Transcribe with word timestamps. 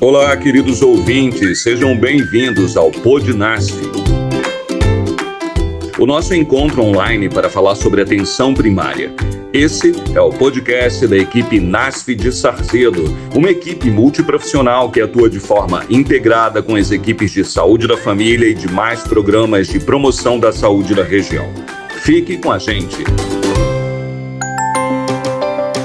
Olá, 0.00 0.36
queridos 0.36 0.82
ouvintes, 0.82 1.62
sejam 1.62 1.98
bem-vindos 1.98 2.76
ao 2.76 2.90
Podnasf. 2.90 3.74
O 5.98 6.04
nosso 6.04 6.34
encontro 6.34 6.82
online 6.82 7.30
para 7.30 7.48
falar 7.48 7.74
sobre 7.74 8.02
atenção 8.02 8.52
primária. 8.52 9.10
Esse 9.50 9.94
é 10.14 10.20
o 10.20 10.30
podcast 10.30 11.06
da 11.06 11.16
equipe 11.16 11.58
NASF 11.58 12.14
de 12.16 12.32
Sarzedo, 12.32 13.04
uma 13.34 13.48
equipe 13.48 13.88
multiprofissional 13.88 14.90
que 14.90 15.00
atua 15.00 15.30
de 15.30 15.40
forma 15.40 15.86
integrada 15.88 16.62
com 16.62 16.76
as 16.76 16.90
equipes 16.90 17.30
de 17.30 17.44
saúde 17.44 17.86
da 17.86 17.96
família 17.96 18.46
e 18.46 18.54
demais 18.54 19.04
programas 19.04 19.68
de 19.68 19.80
promoção 19.80 20.38
da 20.38 20.52
saúde 20.52 20.94
da 20.94 21.02
região. 21.02 21.48
Fique 22.04 22.36
com 22.36 22.52
a 22.52 22.58
gente. 22.58 23.02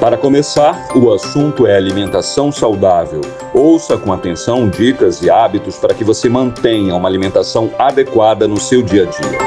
Para 0.02 0.18
começar, 0.18 0.90
o 0.94 1.14
assunto 1.14 1.66
é 1.66 1.78
alimentação 1.78 2.52
saudável. 2.52 3.22
Ouça 3.54 3.98
com 3.98 4.12
atenção 4.12 4.68
dicas 4.68 5.22
e 5.22 5.30
hábitos 5.30 5.78
para 5.78 5.94
que 5.94 6.04
você 6.04 6.28
mantenha 6.28 6.94
uma 6.94 7.08
alimentação 7.08 7.72
adequada 7.80 8.50
no 8.50 8.59
seu 8.59 8.82
dia 8.82 9.04
a 9.04 9.05
dia. 9.05 9.40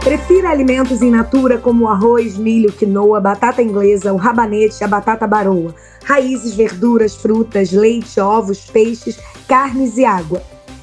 Prefira 0.00 0.50
alimentos 0.50 1.00
in 1.00 1.12
natura 1.12 1.56
como 1.56 1.86
o 1.86 1.88
arroz, 1.88 2.36
milho, 2.36 2.70
quinoa, 2.70 3.18
batata 3.18 3.62
inglesa, 3.62 4.12
o 4.12 4.18
rabanete, 4.18 4.84
a 4.84 4.86
batata 4.86 5.26
baroa, 5.26 5.74
raízes, 6.04 6.54
verduras, 6.54 7.14
frutas, 7.14 7.72
leite, 7.72 8.20
ovos, 8.20 8.66
peixes, 8.66 9.18
carnes 9.48 9.96
e 9.96 10.04
água. 10.04 10.42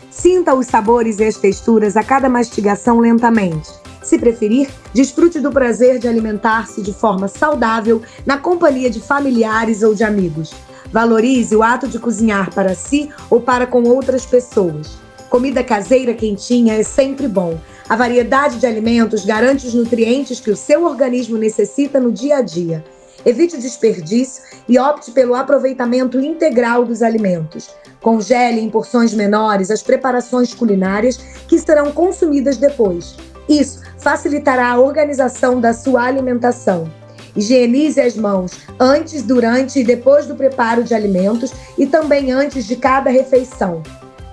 Sinta 0.09 0.55
os 0.55 0.65
sabores 0.65 1.19
e 1.19 1.25
as 1.25 1.37
texturas 1.37 1.95
a 1.95 2.03
cada 2.03 2.27
mastigação 2.27 2.99
lentamente. 2.99 3.80
Se 4.11 4.19
preferir, 4.19 4.67
desfrute 4.93 5.39
do 5.39 5.53
prazer 5.53 5.97
de 5.97 6.05
alimentar-se 6.05 6.81
de 6.81 6.91
forma 6.91 7.29
saudável 7.29 8.01
na 8.25 8.37
companhia 8.37 8.89
de 8.89 8.99
familiares 8.99 9.83
ou 9.83 9.95
de 9.95 10.03
amigos. 10.03 10.51
Valorize 10.91 11.55
o 11.55 11.63
ato 11.63 11.87
de 11.87 11.97
cozinhar 11.97 12.53
para 12.53 12.75
si 12.75 13.09
ou 13.29 13.39
para 13.39 13.65
com 13.65 13.83
outras 13.83 14.25
pessoas. 14.25 14.97
Comida 15.29 15.63
caseira 15.63 16.13
quentinha 16.13 16.73
é 16.73 16.83
sempre 16.83 17.25
bom 17.25 17.57
a 17.87 17.95
variedade 17.95 18.59
de 18.59 18.65
alimentos 18.65 19.23
garante 19.23 19.65
os 19.65 19.73
nutrientes 19.73 20.41
que 20.41 20.51
o 20.51 20.57
seu 20.57 20.83
organismo 20.83 21.37
necessita 21.37 21.97
no 21.97 22.11
dia 22.11 22.39
a 22.39 22.41
dia. 22.41 22.83
Evite 23.25 23.55
o 23.55 23.61
desperdício 23.61 24.43
e 24.67 24.77
opte 24.77 25.11
pelo 25.11 25.35
aproveitamento 25.35 26.19
integral 26.19 26.83
dos 26.83 27.01
alimentos. 27.01 27.69
Congele 28.01 28.59
em 28.59 28.69
porções 28.69 29.13
menores 29.13 29.71
as 29.71 29.81
preparações 29.81 30.53
culinárias 30.53 31.15
que 31.47 31.57
serão 31.57 31.93
consumidas 31.93 32.57
depois. 32.57 33.15
Isso 33.47 33.81
facilitará 34.01 34.71
a 34.71 34.79
organização 34.79 35.61
da 35.61 35.73
sua 35.73 36.03
alimentação. 36.03 36.91
Higienize 37.35 38.01
as 38.01 38.15
mãos 38.15 38.51
antes, 38.79 39.23
durante 39.23 39.79
e 39.79 39.83
depois 39.83 40.27
do 40.27 40.35
preparo 40.35 40.83
de 40.83 40.93
alimentos 40.93 41.53
e 41.77 41.85
também 41.85 42.31
antes 42.31 42.65
de 42.65 42.75
cada 42.75 43.09
refeição. 43.09 43.81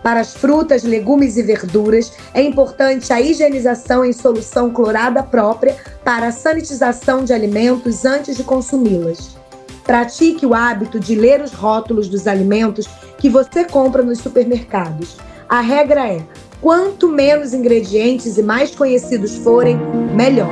Para 0.03 0.21
as 0.21 0.35
frutas, 0.35 0.85
legumes 0.85 1.37
e 1.37 1.43
verduras, 1.43 2.13
é 2.33 2.43
importante 2.43 3.13
a 3.13 3.21
higienização 3.21 4.05
em 4.05 4.13
solução 4.13 4.71
clorada 4.71 5.23
própria 5.23 5.77
para 6.05 6.29
a 6.29 6.33
sanitização 6.33 7.25
de 7.25 7.33
alimentos 7.33 8.05
antes 8.05 8.37
de 8.37 8.45
consumi-las. 8.45 9.37
Pratique 9.85 10.47
o 10.47 10.55
hábito 10.55 10.99
de 10.99 11.15
ler 11.15 11.41
os 11.41 11.53
rótulos 11.53 12.09
dos 12.09 12.27
alimentos 12.27 12.87
que 13.19 13.29
você 13.29 13.65
compra 13.65 14.03
nos 14.03 14.19
supermercados. 14.19 15.17
A 15.49 15.61
regra 15.61 16.07
é: 16.07 16.23
quanto 16.61 17.09
menos 17.09 17.55
ingredientes 17.55 18.37
e 18.37 18.43
mais 18.43 18.75
conhecidos 18.75 19.37
forem, 19.37 19.79
melhor. 20.15 20.51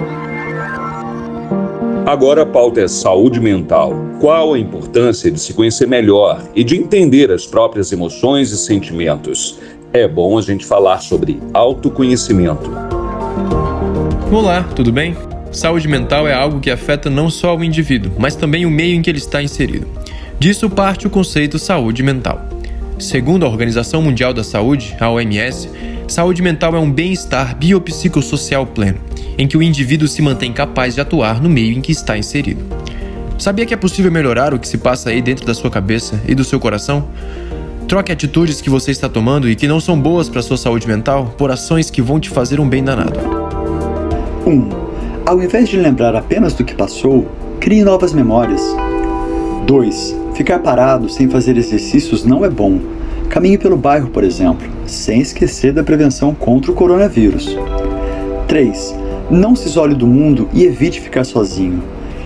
Agora 2.06 2.42
a 2.42 2.46
pauta 2.46 2.80
é 2.80 2.88
saúde 2.88 3.40
mental. 3.40 3.92
Qual 4.20 4.54
a 4.54 4.58
importância 4.58 5.30
de 5.30 5.40
se 5.40 5.52
conhecer 5.52 5.88
melhor 5.88 6.40
e 6.54 6.62
de 6.62 6.76
entender 6.76 7.32
as 7.32 7.44
próprias 7.44 7.90
emoções 7.90 8.52
e 8.52 8.56
sentimentos? 8.56 9.58
É 9.92 10.06
bom 10.06 10.38
a 10.38 10.42
gente 10.42 10.64
falar 10.64 11.00
sobre 11.00 11.40
autoconhecimento. 11.52 12.70
Olá, 14.32 14.62
tudo 14.74 14.92
bem? 14.92 15.16
Saúde 15.50 15.88
mental 15.88 16.28
é 16.28 16.34
algo 16.34 16.60
que 16.60 16.70
afeta 16.70 17.10
não 17.10 17.28
só 17.28 17.56
o 17.56 17.64
indivíduo, 17.64 18.12
mas 18.18 18.36
também 18.36 18.66
o 18.66 18.70
meio 18.70 18.94
em 18.94 19.02
que 19.02 19.10
ele 19.10 19.18
está 19.18 19.42
inserido. 19.42 19.86
Disso 20.38 20.68
parte 20.70 21.06
o 21.06 21.10
conceito 21.10 21.58
saúde 21.58 22.02
mental. 22.02 22.40
Segundo 22.98 23.44
a 23.44 23.48
Organização 23.48 24.00
Mundial 24.00 24.32
da 24.32 24.44
Saúde, 24.44 24.96
a 25.00 25.10
OMS, 25.10 25.68
saúde 26.12 26.42
mental 26.42 26.74
é 26.74 26.78
um 26.78 26.90
bem-estar 26.90 27.56
biopsicossocial 27.56 28.66
pleno 28.66 28.98
em 29.38 29.46
que 29.46 29.56
o 29.56 29.62
indivíduo 29.62 30.08
se 30.08 30.22
mantém 30.22 30.52
capaz 30.52 30.94
de 30.94 31.00
atuar 31.00 31.42
no 31.42 31.48
meio 31.48 31.76
em 31.76 31.80
que 31.80 31.92
está 31.92 32.16
inserido. 32.16 32.64
Sabia 33.38 33.66
que 33.66 33.74
é 33.74 33.76
possível 33.76 34.10
melhorar 34.10 34.54
o 34.54 34.58
que 34.58 34.66
se 34.66 34.78
passa 34.78 35.10
aí 35.10 35.20
dentro 35.20 35.46
da 35.46 35.52
sua 35.52 35.70
cabeça 35.70 36.20
e 36.26 36.34
do 36.34 36.42
seu 36.42 36.58
coração? 36.58 37.06
Troque 37.86 38.10
atitudes 38.10 38.60
que 38.60 38.70
você 38.70 38.90
está 38.90 39.08
tomando 39.08 39.48
e 39.48 39.54
que 39.54 39.68
não 39.68 39.78
são 39.78 40.00
boas 40.00 40.28
para 40.28 40.42
sua 40.42 40.56
saúde 40.56 40.88
mental 40.88 41.34
por 41.36 41.50
ações 41.50 41.90
que 41.90 42.00
vão 42.00 42.18
te 42.18 42.30
fazer 42.30 42.58
um 42.58 42.68
bem 42.68 42.82
danado. 42.82 43.20
1. 44.46 44.50
Um, 44.50 44.68
ao 45.26 45.42
invés 45.42 45.68
de 45.68 45.76
lembrar 45.76 46.16
apenas 46.16 46.54
do 46.54 46.64
que 46.64 46.74
passou, 46.74 47.28
crie 47.60 47.84
novas 47.84 48.12
memórias. 48.12 48.62
2. 49.66 50.16
Ficar 50.34 50.60
parado 50.60 51.08
sem 51.08 51.28
fazer 51.28 51.56
exercícios 51.56 52.24
não 52.24 52.44
é 52.44 52.48
bom. 52.48 52.80
Caminhe 53.28 53.58
pelo 53.58 53.76
bairro, 53.76 54.08
por 54.08 54.24
exemplo, 54.24 54.68
sem 54.86 55.20
esquecer 55.20 55.72
da 55.72 55.82
prevenção 55.82 56.34
contra 56.34 56.70
o 56.70 56.74
coronavírus. 56.74 57.56
3 58.48 59.06
não 59.30 59.56
se 59.56 59.66
isole 59.68 59.94
do 59.94 60.06
mundo 60.06 60.48
e 60.52 60.64
evite 60.64 61.00
ficar 61.00 61.24
sozinho. 61.24 61.82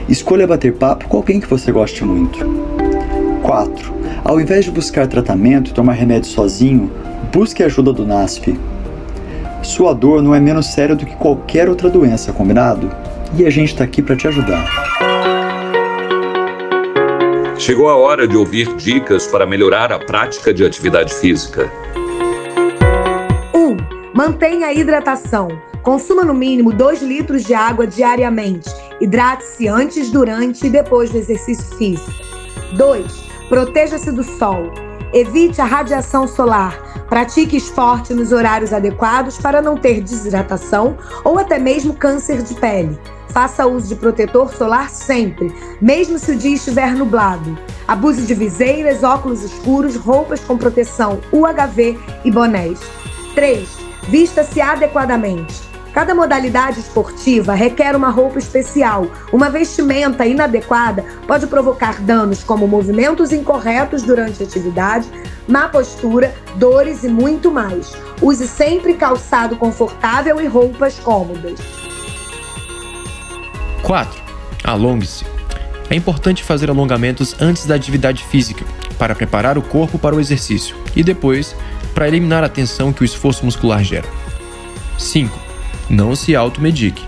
Escolha 0.09 0.47
bater 0.47 0.75
papo 0.75 1.09
com 1.09 1.17
alguém 1.17 1.41
que 1.41 1.47
você 1.47 1.73
goste 1.73 2.05
muito. 2.05 2.39
4. 3.43 3.95
Ao 4.23 4.41
invés 4.41 4.65
de 4.65 4.71
buscar 4.71 5.07
tratamento 5.07 5.71
e 5.71 5.75
tomar 5.75 5.95
remédio 5.95 6.29
sozinho, 6.29 6.91
busque 7.33 7.63
a 7.63 7.67
ajuda 7.67 7.93
do 7.93 8.07
NASF. 8.07 8.59
Sua 9.63 9.95
dor 9.95 10.23
não 10.23 10.35
é 10.35 10.41
menos 10.41 10.67
séria 10.67 10.95
do 10.95 11.07
que 11.07 11.17
qualquer 11.17 11.69
outra 11.69 11.89
doença, 11.89 12.33
combinado? 12.33 12.91
E 13.37 13.47
a 13.47 13.51
gente 13.51 13.69
está 13.69 13.85
aqui 13.85 14.03
para 14.03 14.17
te 14.17 14.29
ajudar. 14.29 15.10
Chegou 17.61 17.91
a 17.91 17.95
hora 17.95 18.27
de 18.27 18.39
ouvir 18.39 18.75
dicas 18.77 19.27
para 19.27 19.45
melhorar 19.45 19.93
a 19.93 19.99
prática 19.99 20.53
de 20.53 20.65
atividade 20.65 21.13
física. 21.13 21.71
1. 23.55 23.59
Um, 23.59 23.77
mantenha 24.15 24.69
a 24.69 24.73
hidratação. 24.73 25.49
Consuma 25.83 26.25
no 26.25 26.33
mínimo 26.33 26.73
2 26.73 27.03
litros 27.03 27.45
de 27.45 27.53
água 27.53 27.87
diariamente. 27.87 28.71
Hidrate-se 28.99 29.69
antes, 29.69 30.11
durante 30.11 30.69
e 30.69 30.71
depois 30.71 31.11
do 31.11 31.19
exercício 31.19 31.77
físico. 31.77 32.11
2. 32.79 33.05
Proteja-se 33.51 34.11
do 34.11 34.25
sol. 34.25 34.73
Evite 35.13 35.61
a 35.61 35.67
radiação 35.67 36.27
solar. 36.27 36.90
Pratique 37.11 37.57
esporte 37.57 38.15
nos 38.15 38.31
horários 38.31 38.73
adequados 38.73 39.37
para 39.37 39.61
não 39.61 39.77
ter 39.77 40.01
desidratação 40.01 40.97
ou 41.25 41.41
até 41.41 41.59
mesmo 41.59 41.93
câncer 41.93 42.41
de 42.41 42.55
pele. 42.55 42.97
Faça 43.31 43.67
uso 43.67 43.89
de 43.89 43.97
protetor 43.97 44.55
solar 44.55 44.89
sempre, 44.89 45.53
mesmo 45.81 46.21
se 46.21 46.31
o 46.31 46.37
dia 46.37 46.55
estiver 46.55 46.95
nublado. 46.95 47.59
Abuse 47.89 48.23
de 48.23 48.33
viseiras, 48.33 49.03
óculos 49.03 49.43
escuros, 49.43 49.97
roupas 49.97 50.39
com 50.39 50.57
proteção 50.57 51.21
UHV 51.33 51.99
e 52.25 52.31
bonés. 52.31 52.79
3. 53.35 53.69
Vista-se 54.09 54.61
adequadamente. 54.61 55.69
Cada 55.93 56.15
modalidade 56.15 56.79
esportiva 56.79 57.53
requer 57.53 57.97
uma 57.97 58.11
roupa 58.11 58.39
especial. 58.39 59.09
Uma 59.33 59.51
vestimenta 59.51 60.25
inadequada 60.25 61.05
pode 61.27 61.49
provocar 61.49 62.01
danos 62.01 62.45
como 62.45 62.69
movimentos 62.69 63.33
incorretos 63.33 64.03
durante 64.03 64.41
a 64.41 64.47
atividade, 64.47 65.11
má 65.49 65.69
postura, 65.69 66.35
dores 66.57 67.05
e 67.05 67.09
muito 67.09 67.51
mais. 67.51 67.93
Use 68.21 68.47
sempre 68.47 68.95
calçado 68.95 69.57
confortável 69.57 70.41
e 70.41 70.47
roupas 70.47 70.99
cômodas. 70.99 71.61
4. 73.83 74.23
Alongue-se. 74.65 75.25
É 75.89 75.97
importante 75.97 76.45
fazer 76.45 76.71
alongamentos 76.71 77.35
antes 77.41 77.67
da 77.67 77.75
atividade 77.75 78.23
física, 78.25 78.65
para 78.99 79.15
preparar 79.15 79.59
o 79.59 79.63
corpo 79.63 79.99
para 79.99 80.15
o 80.15 80.21
exercício 80.21 80.77
e 80.95 81.03
depois 81.03 81.57
para 81.95 82.07
eliminar 82.07 82.45
a 82.45 82.49
tensão 82.49 82.93
que 82.93 83.03
o 83.03 83.05
esforço 83.05 83.45
muscular 83.45 83.83
gera. 83.83 84.09
5 84.99 85.51
não 85.91 86.15
se 86.15 86.37
automedique. 86.37 87.05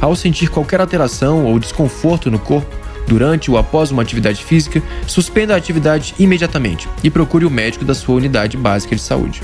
Ao 0.00 0.14
sentir 0.14 0.50
qualquer 0.50 0.80
alteração 0.80 1.46
ou 1.46 1.58
desconforto 1.58 2.30
no 2.30 2.38
corpo, 2.38 2.76
durante 3.06 3.50
ou 3.50 3.56
após 3.56 3.90
uma 3.90 4.02
atividade 4.02 4.44
física, 4.44 4.82
suspenda 5.06 5.54
a 5.54 5.56
atividade 5.56 6.14
imediatamente 6.18 6.88
e 7.02 7.10
procure 7.10 7.44
o 7.44 7.50
médico 7.50 7.84
da 7.84 7.94
sua 7.94 8.16
unidade 8.16 8.56
básica 8.56 8.94
de 8.94 9.02
saúde. 9.02 9.42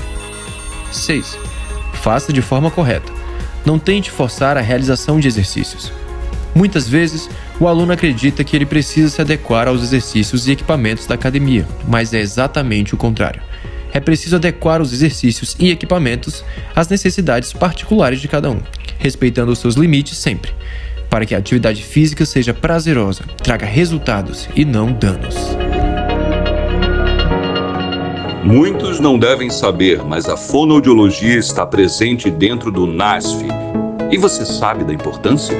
6. 0.91 1.37
Faça 1.93 2.33
de 2.33 2.41
forma 2.41 2.69
correta. 2.69 3.11
Não 3.65 3.79
tente 3.79 4.11
forçar 4.11 4.57
a 4.57 4.61
realização 4.61 5.19
de 5.19 5.27
exercícios. 5.27 5.91
Muitas 6.53 6.87
vezes, 6.87 7.29
o 7.59 7.67
aluno 7.67 7.93
acredita 7.93 8.43
que 8.43 8.55
ele 8.55 8.65
precisa 8.65 9.09
se 9.09 9.21
adequar 9.21 9.67
aos 9.67 9.81
exercícios 9.81 10.47
e 10.47 10.51
equipamentos 10.51 11.07
da 11.07 11.15
academia, 11.15 11.67
mas 11.87 12.13
é 12.13 12.19
exatamente 12.19 12.93
o 12.93 12.97
contrário 12.97 13.41
é 13.93 13.99
preciso 13.99 14.35
adequar 14.35 14.81
os 14.81 14.91
exercícios 14.91 15.55
e 15.59 15.69
equipamentos 15.69 16.43
às 16.75 16.89
necessidades 16.89 17.53
particulares 17.53 18.19
de 18.19 18.27
cada 18.27 18.49
um, 18.49 18.59
respeitando 18.97 19.51
os 19.51 19.59
seus 19.59 19.75
limites 19.75 20.17
sempre, 20.17 20.51
para 21.13 21.27
que 21.27 21.35
a 21.35 21.37
atividade 21.37 21.83
física 21.83 22.25
seja 22.25 22.55
prazerosa, 22.55 23.23
traga 23.43 23.67
resultados 23.67 24.49
e 24.55 24.65
não 24.65 24.91
danos. 24.91 25.35
Muitos 28.43 28.99
não 28.99 29.19
devem 29.19 29.47
saber, 29.51 30.03
mas 30.03 30.27
a 30.27 30.35
fonoaudiologia 30.35 31.37
está 31.37 31.67
presente 31.67 32.31
dentro 32.31 32.71
do 32.71 32.87
NASF. 32.87 33.45
E 34.09 34.17
você 34.17 34.43
sabe 34.43 34.83
da 34.83 34.91
importância? 34.91 35.55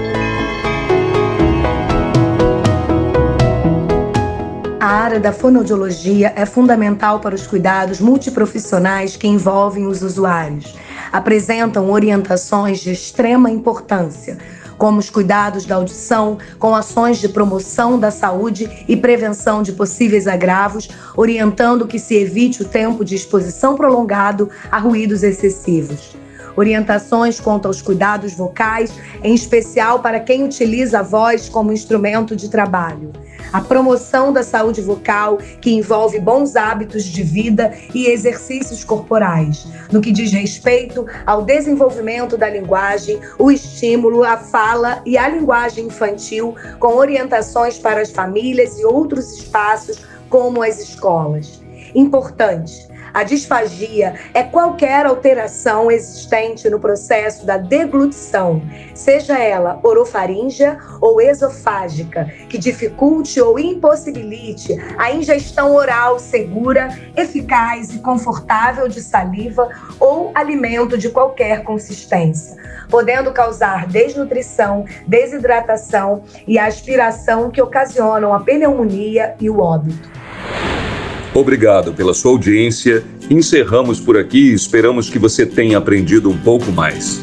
A 4.79 4.88
área 4.88 5.19
da 5.19 5.31
fonoaudiologia 5.31 6.33
é 6.35 6.47
fundamental 6.47 7.19
para 7.19 7.35
os 7.35 7.45
cuidados 7.45 8.00
multiprofissionais 8.00 9.15
que 9.15 9.27
envolvem 9.27 9.85
os 9.85 10.01
usuários. 10.01 10.73
Apresentam 11.11 11.91
orientações 11.91 12.79
de 12.79 12.91
extrema 12.91 13.51
importância 13.51 14.39
como 14.78 15.00
os 15.00 15.10
cuidados 15.10 15.66
da 15.66 15.75
audição, 15.75 16.38
com 16.60 16.75
ações 16.75 17.20
de 17.20 17.30
promoção 17.30 18.00
da 18.00 18.12
saúde 18.12 18.70
e 18.88 18.96
prevenção 18.96 19.64
de 19.64 19.72
possíveis 19.72 20.28
agravos, 20.28 20.90
orientando 21.16 21.88
que 21.88 22.00
se 22.00 22.16
evite 22.16 22.62
o 22.62 22.66
tempo 22.66 23.04
de 23.04 23.16
exposição 23.16 23.75
prolongado 23.75 24.50
a 24.72 24.78
ruídos 24.78 25.24
excessivos. 25.24 26.16
Orientações 26.56 27.40
quanto 27.40 27.68
aos 27.68 27.81
cuidados 27.81 28.34
vocais, 28.34 28.94
em 29.24 29.34
especial 29.34 30.00
para 30.00 30.20
quem 30.20 30.44
utiliza 30.44 31.00
a 31.00 31.04
voz 31.04 31.50
como 31.50 31.74
instrumento 31.74 32.36
de 32.36 32.50
trabalho 32.50 33.12
a 33.53 33.61
promoção 33.61 34.33
da 34.33 34.41
saúde 34.41 34.81
vocal, 34.81 35.38
que 35.61 35.71
envolve 35.71 36.19
bons 36.19 36.55
hábitos 36.55 37.03
de 37.03 37.21
vida 37.21 37.71
e 37.94 38.07
exercícios 38.07 38.83
corporais, 38.83 39.67
no 39.91 40.01
que 40.01 40.11
diz 40.11 40.31
respeito 40.33 41.05
ao 41.25 41.44
desenvolvimento 41.44 42.35
da 42.35 42.50
linguagem, 42.50 43.19
o 43.38 43.51
estímulo, 43.51 44.23
a 44.23 44.38
fala 44.38 45.03
e 45.05 45.17
a 45.17 45.27
linguagem 45.29 45.85
infantil, 45.85 46.55
com 46.79 46.95
orientações 46.95 47.77
para 47.77 48.01
as 48.01 48.09
famílias 48.09 48.79
e 48.79 48.85
outros 48.85 49.31
espaços, 49.38 50.03
como 50.29 50.63
as 50.63 50.79
escolas. 50.79 51.61
Importante 51.94 52.91
a 53.13 53.24
disfagia 53.24 54.15
é 54.33 54.42
qualquer 54.42 55.06
alteração 55.06 55.92
existente 55.92 56.69
no 56.69 56.80
processo 56.80 57.45
da 57.45 57.57
deglutição, 57.57 58.62
seja 58.95 59.38
ela 59.38 59.80
orofaríngea 59.83 60.80
ou 61.00 61.21
esofágica, 61.21 62.25
que 62.50 62.57
dificulte 62.57 63.39
ou 63.39 63.60
impossibilite 63.60 64.74
a 64.98 65.12
ingestão 65.12 65.75
oral 65.75 66.18
segura, 66.18 66.89
eficaz 67.15 67.94
e 67.94 68.00
confortável 68.00 68.88
de 68.88 69.01
saliva 69.01 69.69
ou 70.00 70.31
alimento 70.33 70.98
de 70.98 71.10
qualquer 71.10 71.63
consistência, 71.63 72.57
podendo 72.89 73.31
causar 73.31 73.86
desnutrição, 73.86 74.86
desidratação 75.06 76.24
e 76.48 76.57
aspiração 76.57 77.51
que 77.51 77.62
ocasionam 77.62 78.33
a 78.33 78.39
pneumonia 78.39 79.36
e 79.39 79.50
o 79.50 79.60
óbito. 79.60 80.23
Obrigado 81.33 81.94
pela 81.94 82.13
sua 82.13 82.31
audiência. 82.31 83.03
Encerramos 83.27 84.00
por 84.00 84.15
aqui 84.15 84.51
e 84.51 84.53
esperamos 84.53 85.09
que 85.09 85.18
você 85.18 85.47
tenha 85.47 85.80
aprendido 85.80 86.30
um 86.30 86.38
pouco 86.38 86.71
mais. 86.71 87.19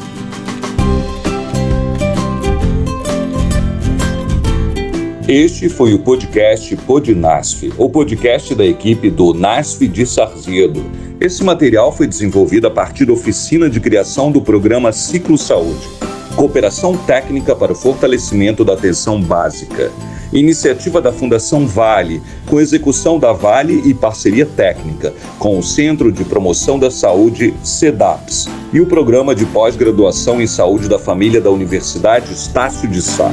Este 5.25 5.69
foi 5.69 5.93
o 5.93 5.99
podcast 5.99 6.75
Podnasf, 6.75 7.71
o 7.77 7.89
podcast 7.89 8.53
da 8.53 8.65
equipe 8.65 9.09
do 9.09 9.33
NASF 9.33 9.87
de 9.87 10.05
Sarzedo. 10.05 10.83
Esse 11.21 11.41
material 11.41 11.95
foi 11.95 12.05
desenvolvido 12.05 12.67
a 12.67 12.71
partir 12.71 13.05
da 13.05 13.13
oficina 13.13 13.69
de 13.69 13.79
criação 13.79 14.29
do 14.29 14.41
programa 14.41 14.91
Ciclo 14.91 15.37
Saúde, 15.37 15.87
cooperação 16.35 16.97
técnica 16.97 17.55
para 17.55 17.71
o 17.71 17.75
fortalecimento 17.75 18.65
da 18.65 18.73
atenção 18.73 19.21
básica 19.21 19.89
iniciativa 20.33 21.01
da 21.01 21.11
Fundação 21.11 21.67
Vale, 21.67 22.21
com 22.47 22.59
execução 22.59 23.19
da 23.19 23.33
Vale 23.33 23.81
e 23.85 23.93
parceria 23.93 24.45
técnica 24.45 25.13
com 25.37 25.57
o 25.57 25.63
Centro 25.63 26.11
de 26.11 26.23
Promoção 26.23 26.77
da 26.77 26.91
Saúde, 26.91 27.53
CEDAPS, 27.63 28.47
e 28.73 28.79
o 28.79 28.85
Programa 28.85 29.35
de 29.35 29.45
Pós-Graduação 29.45 30.41
em 30.41 30.47
Saúde 30.47 30.87
da 30.87 30.99
Família 30.99 31.41
da 31.41 31.49
Universidade 31.49 32.31
Estácio 32.31 32.87
de 32.87 33.01
Sá. 33.01 33.31